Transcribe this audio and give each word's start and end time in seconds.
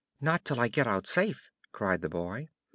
"Not 0.19 0.43
till 0.45 0.59
I 0.59 0.67
get 0.67 0.87
out 0.87 1.05
safe," 1.05 1.51
cried 1.71 2.01
the 2.01 2.09
boy. 2.09 2.49